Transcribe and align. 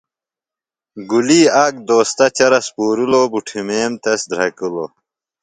گُلی 1.09 1.41
آک 1.63 1.73
دوستہ 1.87 2.25
چرس 2.37 2.65
پُورِلوۡ 2.75 3.27
بُٹھیم 3.31 3.91
تس 4.03 4.21
دھرکِلوۡ۔ 4.29 4.91